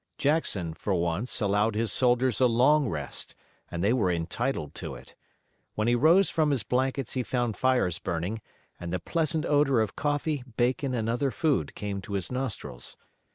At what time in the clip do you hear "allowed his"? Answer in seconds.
1.41-1.91